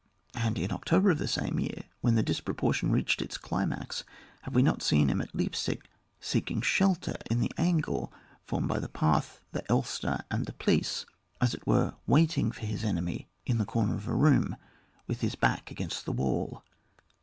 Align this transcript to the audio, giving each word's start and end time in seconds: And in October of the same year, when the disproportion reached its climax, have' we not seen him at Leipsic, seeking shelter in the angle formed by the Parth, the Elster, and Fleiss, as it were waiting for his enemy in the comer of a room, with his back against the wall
And 0.33 0.57
in 0.57 0.71
October 0.71 1.11
of 1.11 1.19
the 1.19 1.27
same 1.27 1.59
year, 1.59 1.83
when 1.99 2.15
the 2.15 2.23
disproportion 2.23 2.91
reached 2.91 3.21
its 3.21 3.37
climax, 3.37 4.03
have' 4.41 4.55
we 4.55 4.63
not 4.63 4.81
seen 4.81 5.11
him 5.11 5.21
at 5.21 5.31
Leipsic, 5.35 5.83
seeking 6.19 6.59
shelter 6.61 7.13
in 7.29 7.39
the 7.39 7.51
angle 7.55 8.11
formed 8.43 8.67
by 8.67 8.79
the 8.79 8.89
Parth, 8.89 9.41
the 9.51 9.63
Elster, 9.71 10.23
and 10.31 10.47
Fleiss, 10.57 11.05
as 11.39 11.53
it 11.53 11.67
were 11.67 11.93
waiting 12.07 12.51
for 12.51 12.61
his 12.65 12.83
enemy 12.83 13.29
in 13.45 13.59
the 13.59 13.65
comer 13.65 13.93
of 13.93 14.07
a 14.07 14.15
room, 14.15 14.55
with 15.05 15.21
his 15.21 15.35
back 15.35 15.69
against 15.69 16.05
the 16.05 16.11
wall 16.13 16.63